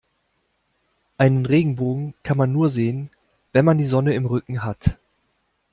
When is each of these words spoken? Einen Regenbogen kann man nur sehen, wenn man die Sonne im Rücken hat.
Einen 1.19 1.45
Regenbogen 1.45 2.15
kann 2.23 2.35
man 2.35 2.51
nur 2.51 2.69
sehen, 2.69 3.11
wenn 3.53 3.65
man 3.65 3.77
die 3.77 3.85
Sonne 3.85 4.15
im 4.15 4.25
Rücken 4.25 4.63
hat. 4.63 4.97